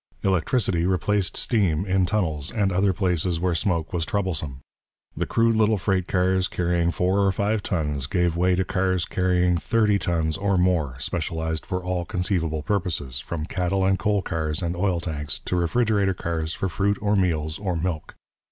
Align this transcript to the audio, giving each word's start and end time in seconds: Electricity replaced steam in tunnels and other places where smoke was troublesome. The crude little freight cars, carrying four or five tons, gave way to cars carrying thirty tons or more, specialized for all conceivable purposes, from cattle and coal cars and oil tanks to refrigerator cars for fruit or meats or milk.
Electricity 0.23 0.83
replaced 0.87 1.37
steam 1.37 1.85
in 1.85 2.07
tunnels 2.07 2.49
and 2.49 2.71
other 2.71 2.91
places 2.91 3.39
where 3.39 3.53
smoke 3.53 3.93
was 3.93 4.03
troublesome. 4.03 4.59
The 5.15 5.27
crude 5.27 5.53
little 5.53 5.77
freight 5.77 6.07
cars, 6.07 6.47
carrying 6.47 6.89
four 6.89 7.19
or 7.19 7.31
five 7.31 7.61
tons, 7.61 8.07
gave 8.07 8.35
way 8.35 8.55
to 8.55 8.65
cars 8.65 9.05
carrying 9.05 9.57
thirty 9.57 9.99
tons 9.99 10.37
or 10.37 10.57
more, 10.57 10.95
specialized 10.97 11.67
for 11.67 11.83
all 11.83 12.03
conceivable 12.03 12.63
purposes, 12.63 13.19
from 13.19 13.45
cattle 13.45 13.85
and 13.85 13.99
coal 13.99 14.23
cars 14.23 14.63
and 14.63 14.75
oil 14.75 14.99
tanks 14.99 15.37
to 15.37 15.55
refrigerator 15.55 16.15
cars 16.15 16.51
for 16.55 16.67
fruit 16.67 16.97
or 16.99 17.15
meats 17.15 17.59
or 17.59 17.75
milk. 17.75 18.15